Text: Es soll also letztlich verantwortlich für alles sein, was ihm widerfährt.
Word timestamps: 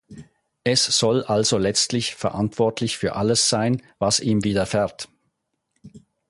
Es 0.63 0.83
soll 0.97 1.21
also 1.25 1.59
letztlich 1.59 2.15
verantwortlich 2.15 2.97
für 2.97 3.13
alles 3.15 3.49
sein, 3.49 3.83
was 3.99 4.19
ihm 4.19 4.43
widerfährt. 4.43 5.09